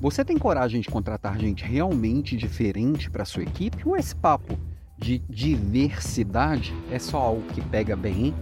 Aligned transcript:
Você 0.00 0.24
tem 0.24 0.38
coragem 0.38 0.80
de 0.80 0.88
contratar 0.88 1.38
gente 1.38 1.62
realmente 1.62 2.34
diferente 2.34 3.10
para 3.10 3.26
sua 3.26 3.42
equipe 3.42 3.86
ou 3.86 3.94
esse 3.98 4.16
papo 4.16 4.58
de 4.96 5.18
diversidade 5.28 6.74
é 6.90 6.98
só 6.98 7.18
algo 7.18 7.42
que 7.52 7.60
pega 7.60 7.94
bem? 7.94 8.28
Hein? 8.28 8.34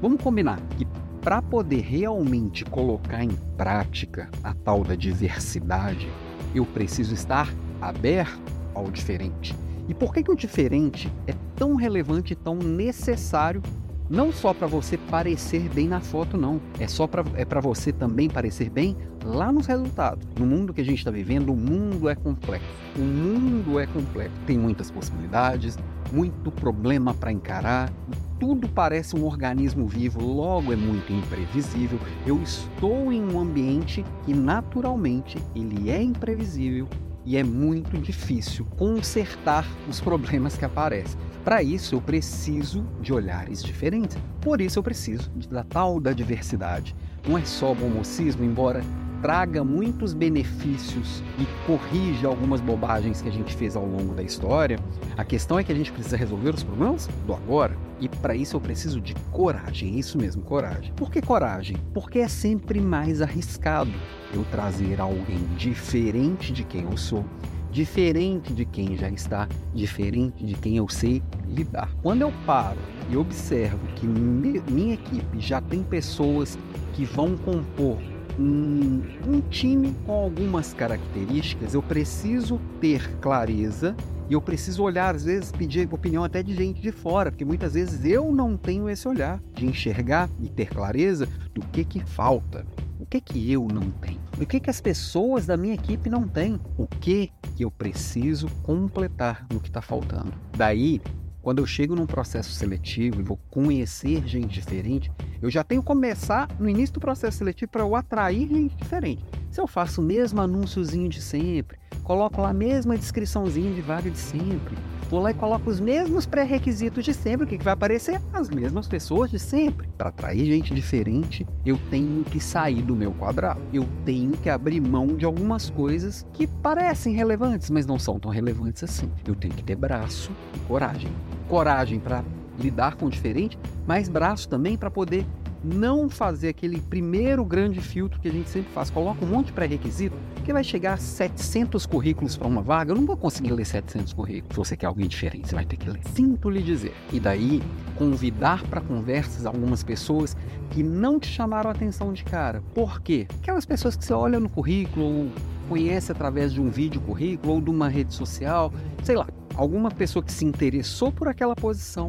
Vamos 0.00 0.22
combinar 0.22 0.58
que 0.78 0.86
para 1.20 1.42
poder 1.42 1.82
realmente 1.82 2.64
colocar 2.64 3.22
em 3.22 3.36
prática 3.54 4.30
a 4.42 4.54
tal 4.54 4.82
da 4.82 4.94
diversidade, 4.94 6.08
eu 6.54 6.64
preciso 6.64 7.12
estar 7.12 7.52
aberto 7.82 8.40
ao 8.74 8.90
diferente. 8.90 9.54
E 9.86 9.92
por 9.92 10.10
que, 10.14 10.22
que 10.22 10.30
o 10.30 10.36
diferente 10.36 11.12
é 11.26 11.34
tão 11.54 11.74
relevante 11.74 12.32
e 12.32 12.36
tão 12.36 12.56
necessário 12.56 13.60
não 14.08 14.32
só 14.32 14.54
para 14.54 14.66
você 14.66 14.96
parecer 14.96 15.68
bem 15.70 15.88
na 15.88 16.00
foto, 16.00 16.36
não. 16.36 16.60
É 16.78 16.86
só 16.86 17.06
para 17.06 17.24
é 17.36 17.44
para 17.44 17.60
você 17.60 17.92
também 17.92 18.28
parecer 18.28 18.70
bem 18.70 18.96
lá 19.24 19.50
nos 19.50 19.66
resultados. 19.66 20.26
No 20.38 20.46
mundo 20.46 20.72
que 20.72 20.80
a 20.80 20.84
gente 20.84 20.98
está 20.98 21.10
vivendo, 21.10 21.52
o 21.52 21.56
mundo 21.56 22.08
é 22.08 22.14
complexo. 22.14 22.66
O 22.96 23.00
mundo 23.00 23.80
é 23.80 23.86
complexo. 23.86 24.36
Tem 24.46 24.58
muitas 24.58 24.90
possibilidades, 24.90 25.78
muito 26.12 26.50
problema 26.52 27.14
para 27.14 27.32
encarar. 27.32 27.90
Tudo 28.38 28.68
parece 28.68 29.16
um 29.16 29.24
organismo 29.24 29.86
vivo, 29.86 30.22
logo 30.22 30.72
é 30.72 30.76
muito 30.76 31.12
imprevisível. 31.12 31.98
Eu 32.26 32.40
estou 32.42 33.12
em 33.12 33.22
um 33.22 33.40
ambiente 33.40 34.04
que 34.24 34.34
naturalmente 34.34 35.38
ele 35.54 35.90
é 35.90 36.02
imprevisível 36.02 36.86
e 37.24 37.38
é 37.38 37.42
muito 37.42 37.96
difícil 37.96 38.66
consertar 38.76 39.66
os 39.88 40.00
problemas 40.00 40.56
que 40.56 40.64
aparecem. 40.64 41.18
Para 41.42 41.62
isso, 41.62 41.94
eu 41.94 42.00
preciso 42.00 42.84
de 43.00 43.12
olhares 43.12 43.62
diferentes. 43.62 44.16
Por 44.40 44.60
isso, 44.60 44.78
eu 44.78 44.82
preciso 44.82 45.30
da 45.50 45.62
tal 45.62 46.00
da 46.00 46.12
diversidade. 46.12 46.94
Não 47.26 47.38
é 47.38 47.44
só 47.44 47.72
o 47.72 47.86
homocismo, 47.86 48.44
embora 48.44 48.82
traga 49.24 49.64
muitos 49.64 50.12
benefícios 50.12 51.22
e 51.38 51.46
corrija 51.66 52.28
algumas 52.28 52.60
bobagens 52.60 53.22
que 53.22 53.28
a 53.30 53.32
gente 53.32 53.54
fez 53.54 53.74
ao 53.74 53.86
longo 53.86 54.12
da 54.12 54.22
história. 54.22 54.78
A 55.16 55.24
questão 55.24 55.58
é 55.58 55.64
que 55.64 55.72
a 55.72 55.74
gente 55.74 55.90
precisa 55.90 56.14
resolver 56.14 56.50
os 56.50 56.62
problemas 56.62 57.08
do 57.26 57.32
agora. 57.32 57.74
E 57.98 58.06
para 58.06 58.36
isso 58.36 58.54
eu 58.54 58.60
preciso 58.60 59.00
de 59.00 59.14
coragem, 59.32 59.94
é 59.94 59.98
isso 59.98 60.18
mesmo, 60.18 60.42
coragem. 60.42 60.92
Por 60.94 61.10
que 61.10 61.22
coragem? 61.22 61.74
Porque 61.94 62.18
é 62.18 62.28
sempre 62.28 62.82
mais 62.82 63.22
arriscado 63.22 63.90
eu 64.34 64.44
trazer 64.50 65.00
alguém 65.00 65.42
diferente 65.56 66.52
de 66.52 66.62
quem 66.62 66.82
eu 66.82 66.96
sou 66.98 67.24
diferente 67.72 68.52
de 68.52 68.64
quem 68.64 68.96
já 68.96 69.08
está, 69.08 69.48
diferente 69.74 70.44
de 70.46 70.54
quem 70.54 70.76
eu 70.76 70.88
sei 70.88 71.20
lidar. 71.48 71.90
Quando 72.04 72.22
eu 72.22 72.32
paro 72.46 72.78
e 73.10 73.16
observo 73.16 73.84
que 73.96 74.06
minha 74.06 74.94
equipe 74.94 75.40
já 75.40 75.60
tem 75.60 75.82
pessoas 75.82 76.56
que 76.92 77.04
vão 77.04 77.36
compor 77.38 77.98
um, 78.38 79.02
um 79.26 79.40
time 79.50 79.94
com 80.06 80.12
algumas 80.12 80.72
características, 80.72 81.74
eu 81.74 81.82
preciso 81.82 82.60
ter 82.80 83.08
clareza 83.20 83.96
e 84.28 84.32
eu 84.32 84.40
preciso 84.40 84.82
olhar, 84.82 85.14
às 85.14 85.24
vezes, 85.24 85.52
pedir 85.52 85.86
opinião 85.92 86.24
até 86.24 86.42
de 86.42 86.54
gente 86.54 86.80
de 86.80 86.90
fora, 86.90 87.30
porque 87.30 87.44
muitas 87.44 87.74
vezes 87.74 88.04
eu 88.04 88.32
não 88.32 88.56
tenho 88.56 88.88
esse 88.88 89.06
olhar 89.06 89.40
de 89.54 89.66
enxergar 89.66 90.30
e 90.40 90.48
ter 90.48 90.68
clareza 90.68 91.28
do 91.52 91.60
que 91.66 91.84
que 91.84 92.00
falta, 92.00 92.66
o 92.98 93.04
que 93.04 93.20
que 93.20 93.52
eu 93.52 93.68
não 93.70 93.90
tenho, 93.90 94.20
o 94.40 94.46
que 94.46 94.58
que 94.58 94.70
as 94.70 94.80
pessoas 94.80 95.46
da 95.46 95.56
minha 95.56 95.74
equipe 95.74 96.08
não 96.08 96.26
têm, 96.26 96.58
o 96.78 96.86
que 96.86 97.30
que 97.54 97.64
eu 97.64 97.70
preciso 97.70 98.48
completar 98.62 99.46
no 99.52 99.60
que 99.60 99.68
está 99.68 99.82
faltando. 99.82 100.32
Daí, 100.56 101.02
quando 101.44 101.58
eu 101.58 101.66
chego 101.66 101.94
num 101.94 102.06
processo 102.06 102.52
seletivo 102.52 103.20
e 103.20 103.22
vou 103.22 103.38
conhecer 103.50 104.26
gente 104.26 104.54
diferente, 104.54 105.12
eu 105.42 105.50
já 105.50 105.62
tenho 105.62 105.82
que 105.82 105.86
começar 105.86 106.48
no 106.58 106.66
início 106.66 106.94
do 106.94 107.00
processo 107.00 107.36
seletivo 107.36 107.70
para 107.70 107.82
eu 107.82 107.94
atrair 107.94 108.48
gente 108.48 108.74
diferente. 108.74 109.22
Se 109.50 109.60
eu 109.60 109.66
faço 109.66 110.00
o 110.00 110.04
mesmo 110.04 110.40
anúnciozinho 110.40 111.06
de 111.06 111.20
sempre, 111.20 111.78
coloco 112.02 112.40
lá 112.40 112.48
a 112.48 112.54
mesma 112.54 112.96
descriçãozinha 112.96 113.74
de 113.74 113.82
vaga 113.82 114.10
de 114.10 114.16
sempre, 114.16 114.74
vou 115.10 115.20
lá 115.20 115.32
e 115.32 115.34
coloco 115.34 115.68
os 115.68 115.78
mesmos 115.78 116.24
pré-requisitos 116.24 117.04
de 117.04 117.12
sempre, 117.12 117.44
o 117.44 117.46
que, 117.46 117.58
que 117.58 117.64
vai 117.64 117.74
aparecer? 117.74 118.22
As 118.32 118.48
mesmas 118.48 118.88
pessoas 118.88 119.30
de 119.30 119.38
sempre. 119.38 119.86
Para 119.98 120.08
atrair 120.08 120.46
gente 120.46 120.74
diferente, 120.74 121.46
eu 121.64 121.78
tenho 121.90 122.24
que 122.24 122.40
sair 122.40 122.80
do 122.80 122.96
meu 122.96 123.12
quadrado. 123.12 123.60
Eu 123.70 123.86
tenho 124.02 124.32
que 124.32 124.48
abrir 124.48 124.80
mão 124.80 125.08
de 125.08 125.26
algumas 125.26 125.68
coisas 125.68 126.26
que 126.32 126.46
parecem 126.46 127.14
relevantes, 127.14 127.68
mas 127.68 127.84
não 127.84 127.98
são 127.98 128.18
tão 128.18 128.30
relevantes 128.30 128.82
assim. 128.82 129.10
Eu 129.28 129.34
tenho 129.34 129.52
que 129.52 129.62
ter 129.62 129.76
braço 129.76 130.32
e 130.54 130.58
coragem. 130.60 131.12
Coragem 131.48 131.98
para 131.98 132.24
lidar 132.58 132.96
com 132.96 133.06
o 133.06 133.10
diferente, 133.10 133.58
mas 133.86 134.08
braço 134.08 134.48
também 134.48 134.76
para 134.76 134.90
poder 134.90 135.26
não 135.64 136.10
fazer 136.10 136.48
aquele 136.48 136.78
primeiro 136.78 137.44
grande 137.44 137.80
filtro 137.80 138.20
que 138.20 138.28
a 138.28 138.30
gente 138.30 138.50
sempre 138.50 138.70
faz. 138.72 138.90
Coloca 138.90 139.24
um 139.24 139.28
monte 139.28 139.46
de 139.46 139.52
pré-requisito, 139.52 140.14
que 140.44 140.52
vai 140.52 140.62
chegar 140.62 140.94
a 140.94 140.96
700 140.98 141.86
currículos 141.86 142.36
para 142.36 142.46
uma 142.46 142.60
vaga. 142.60 142.92
Eu 142.92 142.96
não 142.96 143.06
vou 143.06 143.16
conseguir 143.16 143.52
ler 143.52 143.64
700 143.64 144.12
currículos. 144.12 144.54
Se 144.54 144.58
você 144.58 144.76
quer 144.76 144.86
alguém 144.86 145.08
diferente, 145.08 145.48
você 145.48 145.54
vai 145.54 145.64
ter 145.64 145.76
que 145.76 145.88
ler. 145.88 146.02
Sinto 146.14 146.50
lhe 146.50 146.62
dizer. 146.62 146.94
E 147.10 147.18
daí, 147.18 147.62
convidar 147.96 148.62
para 148.64 148.80
conversas 148.82 149.46
algumas 149.46 149.82
pessoas 149.82 150.36
que 150.70 150.82
não 150.82 151.18
te 151.18 151.28
chamaram 151.28 151.70
a 151.70 151.72
atenção 151.72 152.12
de 152.12 152.22
cara. 152.24 152.62
Por 152.74 153.00
quê? 153.00 153.26
Aquelas 153.40 153.64
pessoas 153.64 153.96
que 153.96 154.04
você 154.04 154.12
olha 154.12 154.38
no 154.38 154.50
currículo, 154.50 155.06
ou 155.06 155.30
conhece 155.68 156.12
através 156.12 156.52
de 156.52 156.60
um 156.60 156.68
vídeo 156.68 157.00
currículo, 157.00 157.54
ou 157.54 157.60
de 157.62 157.70
uma 157.70 157.88
rede 157.88 158.12
social, 158.12 158.70
sei 159.02 159.16
lá. 159.16 159.26
Alguma 159.56 159.90
pessoa 159.90 160.22
que 160.22 160.32
se 160.32 160.44
interessou 160.44 161.12
por 161.12 161.28
aquela 161.28 161.54
posição, 161.54 162.08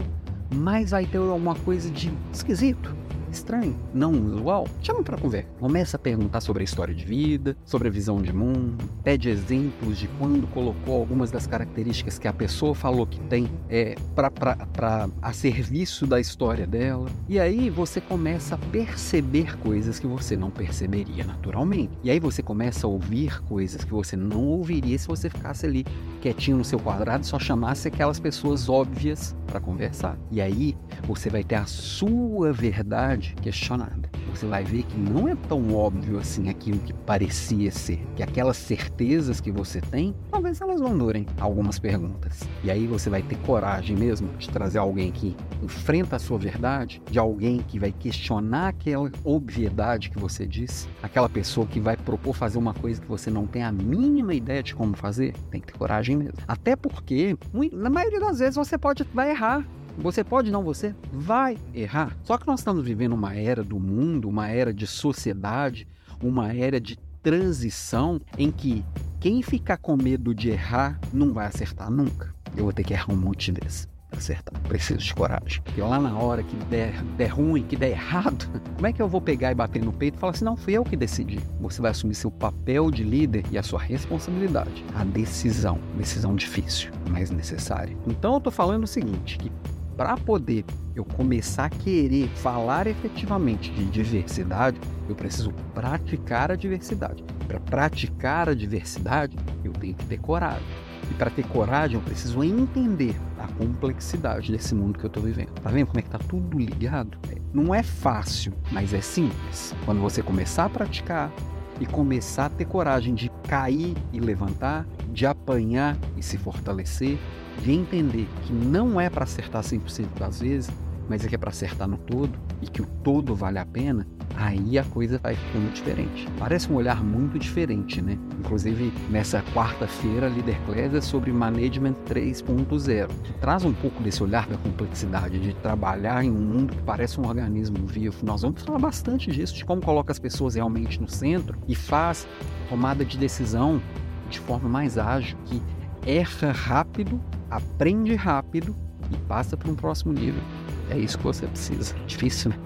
mas 0.54 0.92
vai 0.92 1.06
ter 1.06 1.18
alguma 1.18 1.56
coisa 1.56 1.90
de 1.90 2.12
esquisito 2.34 2.96
estranho, 3.36 3.76
não 3.94 4.12
usual, 4.12 4.68
chama 4.82 5.04
para 5.04 5.18
conversa. 5.18 5.48
Começa 5.60 5.98
a 5.98 6.00
perguntar 6.00 6.42
sobre 6.42 6.64
a 6.64 6.66
história 6.66 6.96
de 6.96 7.06
vida, 7.06 7.56
sobre 7.66 7.88
a 7.88 7.92
visão 7.92 8.22
de 8.22 8.34
mundo, 8.34 8.84
pede 9.04 9.30
exemplos 9.30 9.98
de 9.98 10.08
quando 10.20 10.48
colocou 10.48 10.96
algumas 10.96 11.30
das 11.30 11.46
características 11.46 12.18
que 12.18 12.28
a 12.28 12.34
pessoa 12.34 12.74
falou 12.74 13.06
que 13.06 13.20
tem 13.22 13.50
é, 13.70 13.96
para 14.16 15.10
a 15.22 15.34
serviço 15.34 16.08
da 16.08 16.20
história 16.20 16.66
dela. 16.66 17.10
E 17.28 17.40
aí 17.40 17.70
você 17.70 18.00
começa 18.00 18.56
a 18.56 18.58
perceber 18.58 19.58
coisas 19.58 20.00
que 20.00 20.08
você 20.08 20.38
não 20.38 20.50
perceberia 20.50 21.24
naturalmente. 21.26 21.92
E 22.04 22.10
aí 22.10 22.20
você 22.20 22.42
começa 22.42 22.88
a 22.88 22.90
ouvir 22.90 23.42
coisas 23.44 23.84
que 23.84 23.92
você 23.92 24.16
não 24.16 24.46
ouviria 24.46 24.98
se 24.98 25.08
você 25.08 25.30
ficasse 25.30 25.66
ali 25.66 25.86
quietinho 26.22 26.58
no 26.58 26.66
seu 26.66 26.80
quadrado 26.80 27.24
e 27.24 27.28
só 27.28 27.38
chamasse 27.38 27.88
aquelas 27.88 28.20
pessoas 28.20 28.70
óbvias 28.70 29.36
para 29.46 29.60
conversar. 29.60 30.18
E 30.32 30.40
aí 30.40 30.76
você 31.04 31.30
vai 31.30 31.44
ter 31.44 31.56
a 31.56 31.66
sua 31.66 32.54
verdade 32.54 33.25
questionada. 33.42 34.10
Você 34.30 34.46
vai 34.46 34.64
ver 34.64 34.84
que 34.84 34.98
não 34.98 35.28
é 35.28 35.36
tão 35.48 35.74
óbvio 35.74 36.20
assim 36.20 36.50
aquilo 36.50 36.80
que 36.80 36.94
parecia 36.94 37.72
ser. 37.72 38.06
Que 38.16 38.24
aquelas 38.24 38.58
certezas 38.58 39.40
que 39.40 39.52
você 39.52 39.80
tem, 39.82 40.14
talvez 40.30 40.60
elas 40.62 40.82
não 40.82 40.98
durem 40.98 41.26
algumas 41.40 41.80
perguntas. 41.80 42.42
E 42.64 42.70
aí 42.70 42.86
você 42.86 43.10
vai 43.10 43.22
ter 43.22 43.38
coragem 43.40 43.96
mesmo 43.96 44.28
de 44.38 44.50
trazer 44.50 44.78
alguém 44.78 45.12
que 45.12 45.36
enfrenta 45.64 46.18
a 46.18 46.20
sua 46.20 46.38
verdade, 46.38 47.02
de 47.10 47.18
alguém 47.18 47.60
que 47.60 47.80
vai 47.80 47.92
questionar 47.92 48.70
aquela 48.70 49.10
obviedade 49.24 50.10
que 50.10 50.20
você 50.20 50.46
disse, 50.46 50.88
aquela 51.02 51.30
pessoa 51.30 51.66
que 51.66 51.80
vai 51.80 51.96
propor 51.96 52.36
fazer 52.36 52.58
uma 52.58 52.74
coisa 52.74 53.02
que 53.02 53.08
você 53.08 53.32
não 53.32 53.48
tem 53.48 53.64
a 53.64 53.72
mínima 53.72 54.34
ideia 54.34 54.62
de 54.62 54.76
como 54.76 54.96
fazer. 54.96 55.34
Tem 55.50 55.62
que 55.62 55.68
ter 55.68 55.78
coragem 55.78 56.18
mesmo. 56.18 56.38
Até 56.48 56.76
porque, 56.76 57.38
na 57.72 57.90
maioria 57.90 58.20
das 58.20 58.40
vezes, 58.40 58.56
você 58.56 58.78
pode 58.78 59.06
vai 59.14 59.32
errar. 59.32 59.66
Você 59.98 60.24
pode 60.24 60.52
não, 60.52 60.64
você 60.64 60.94
vai 61.12 61.58
errar. 61.74 62.16
Só 62.24 62.38
que 62.38 62.48
nós 62.48 62.60
estamos 62.60 62.84
vivendo 62.84 63.14
uma 63.14 63.36
era 63.36 63.64
do 63.64 63.80
mundo, 63.80 64.30
uma 64.30 64.50
era 64.50 64.74
de 64.74 64.86
sociedade, 64.86 65.88
uma 66.22 66.54
era 66.54 66.80
de 66.80 66.98
transição 67.24 68.22
em 68.38 68.52
que 68.52 68.86
quem 69.20 69.42
ficar 69.42 69.78
com 69.78 69.98
medo 69.98 70.36
de 70.36 70.50
errar 70.50 71.00
não 71.12 71.34
vai 71.34 71.48
acertar 71.48 71.90
nunca. 71.90 72.34
Eu 72.56 72.64
vou 72.64 72.74
ter 72.74 72.84
que 72.84 72.94
errar 72.94 73.12
um 73.12 73.18
monte 73.18 73.52
de 73.52 73.60
vezes 73.60 73.88
acertar. 74.18 74.60
Preciso 74.62 75.00
de 75.00 75.14
coragem. 75.14 75.62
Porque 75.64 75.82
lá 75.82 76.00
na 76.00 76.18
hora 76.18 76.44
que 76.44 76.56
der, 76.66 77.02
der 77.18 77.28
ruim, 77.28 77.64
que 77.64 77.76
der 77.76 77.92
errado, 77.92 78.48
como 78.76 78.88
é 78.88 78.94
que 78.94 79.02
eu 79.02 79.08
vou 79.08 79.22
pegar 79.22 79.52
e 79.52 79.56
bater 79.56 79.84
no 79.84 79.94
peito 79.94 80.16
e 80.16 80.20
falar 80.20 80.32
assim: 80.32 80.46
não, 80.46 80.56
fui 80.56 80.74
eu 80.74 80.84
que 80.84 80.96
decidi? 80.96 81.40
Você 81.60 81.82
vai 81.82 81.92
assumir 81.92 82.16
seu 82.16 82.32
papel 82.32 82.90
de 82.92 83.04
líder 83.04 83.44
e 83.52 83.58
a 83.58 83.64
sua 83.64 83.80
responsabilidade. 83.80 84.86
A 84.94 85.04
decisão. 85.04 85.80
Decisão 85.98 86.36
difícil, 86.36 86.92
mas 87.10 87.32
necessária. 87.32 87.96
Então 88.08 88.36
eu 88.36 88.42
tô 88.42 88.52
falando 88.52 88.84
o 88.84 88.88
seguinte: 88.88 89.38
que 89.38 89.52
para 89.96 90.16
poder 90.18 90.66
eu 90.96 91.04
começar 91.04 91.66
a 91.66 91.70
querer 91.70 92.28
falar 92.36 92.88
efetivamente 92.88 93.72
de 93.72 93.86
diversidade, 93.86 94.80
eu 95.10 95.16
preciso 95.16 95.52
praticar 95.74 96.52
a 96.52 96.56
diversidade. 96.56 97.24
Para 97.48 97.60
praticar 97.60 98.50
a 98.50 98.54
diversidade, 98.54 99.38
eu 99.64 99.72
tenho 99.74 99.94
que 99.94 100.06
ter 100.06 100.18
coragem. 100.18 100.66
E 101.12 101.14
para 101.14 101.30
ter 101.30 101.46
coragem, 101.48 101.98
eu 101.98 102.02
preciso 102.02 102.44
entender 102.44 103.16
a 103.38 103.48
complexidade 103.48 104.52
desse 104.52 104.74
mundo 104.74 104.98
que 104.98 105.06
eu 105.06 105.10
estou 105.10 105.22
vivendo. 105.22 105.50
Tá 105.62 105.70
vendo 105.70 105.88
como 105.88 106.00
é 106.00 106.02
que 106.02 106.10
tá 106.10 106.18
tudo 106.18 106.58
ligado? 106.58 107.18
Não 107.54 107.74
é 107.74 107.84
fácil, 107.84 108.54
mas 108.72 108.94
é 108.94 109.02
simples. 109.02 109.76
Quando 109.86 110.02
você 110.02 110.22
começar 110.22 110.66
a 110.66 110.70
praticar 110.70 111.32
e 111.80 111.86
começar 111.86 112.46
a 112.46 112.50
ter 112.50 112.66
coragem 112.66 113.14
de 113.14 113.30
cair 113.48 113.96
e 114.14 114.20
levantar, 114.20 114.86
de 115.12 115.26
apanhar 115.26 115.98
e 116.18 116.24
se 116.24 116.38
fortalecer, 116.38 117.18
de 117.62 117.72
entender 117.72 118.28
que 118.44 118.54
não 118.54 119.00
é 119.00 119.10
para 119.10 119.24
acertar 119.24 119.64
100% 119.64 120.18
das 120.18 120.40
vezes, 120.42 120.72
mas 121.10 121.24
é 121.24 121.28
que 121.28 121.36
é 121.36 121.38
para 121.38 121.50
acertar 121.50 121.88
no 121.88 121.98
todo 121.98 122.38
e 122.62 122.68
que 122.68 122.82
o 122.82 122.86
todo 123.04 123.36
vale 123.36 123.60
a 123.60 123.66
pena, 123.66 124.08
aí 124.36 124.78
a 124.78 124.84
coisa 124.84 125.20
vai 125.22 125.36
ficando 125.36 125.72
diferente. 125.72 126.28
Parece 126.38 126.72
um 126.72 126.76
olhar 126.76 127.04
muito 127.04 127.38
diferente, 127.40 128.02
né? 128.02 128.18
Inclusive, 128.40 128.92
nessa 129.10 129.44
quarta-feira, 129.54 130.28
Líder 130.28 130.58
Class 130.66 130.94
é 130.94 131.02
sobre 131.02 131.32
Management 131.32 131.96
3.0, 132.08 133.08
que 133.24 133.34
traz 133.34 133.64
um 133.64 133.74
pouco 133.74 134.02
desse 134.02 134.22
olhar 134.24 134.48
da 134.48 134.58
complexidade 134.58 135.40
de 135.40 135.54
trabalhar 135.56 136.24
em 136.24 136.32
um 136.32 136.40
mundo 136.40 136.74
que 136.74 136.82
parece 136.84 137.20
um 137.20 137.28
organismo 137.28 137.86
vivo. 137.86 138.26
Nós 138.26 138.42
vamos 138.42 138.62
falar 138.62 138.80
bastante 138.80 139.32
disso, 139.32 139.56
de 139.56 139.66
como 139.66 139.82
coloca 139.82 140.12
as 140.12 140.20
pessoas 140.20 140.56
realmente 140.56 141.00
no 141.02 141.08
centro 141.08 141.58
e 141.68 141.76
faz 141.76 142.28
tomada 142.70 143.06
de 143.06 143.18
decisão 143.18 143.82
de 144.30 144.40
forma 144.40 144.68
mais 144.68 144.98
ágil, 144.98 145.38
que 145.46 145.62
erra 146.06 146.52
rápido, 146.52 147.20
aprende 147.50 148.16
rápido 148.16 148.76
e 149.12 149.18
passa 149.28 149.56
para 149.56 149.70
um 149.70 149.76
próximo 149.76 150.14
nível. 150.14 150.42
É 150.90 150.98
isso 150.98 151.18
que 151.18 151.24
você 151.24 151.48
precisa. 151.48 151.96
Difícil, 152.06 152.52
né? 152.52 152.58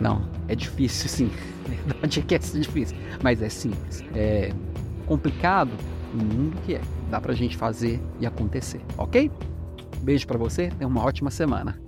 Não, 0.00 0.28
é 0.48 0.54
difícil 0.54 1.08
sim. 1.08 1.30
Verdade 1.86 2.20
é 2.20 2.22
que 2.22 2.34
é 2.34 2.38
difícil, 2.38 2.96
mas 3.22 3.42
é 3.42 3.48
simples. 3.48 4.04
É 4.14 4.52
complicado 5.06 5.70
no 6.14 6.24
mundo 6.24 6.56
que 6.64 6.74
é. 6.74 6.80
Dá 7.10 7.20
pra 7.20 7.32
gente 7.32 7.56
fazer 7.56 8.00
e 8.20 8.26
acontecer, 8.26 8.80
ok? 8.98 9.30
Beijo 10.02 10.26
para 10.26 10.36
você, 10.36 10.68
tenha 10.68 10.86
uma 10.86 11.02
ótima 11.02 11.30
semana. 11.30 11.80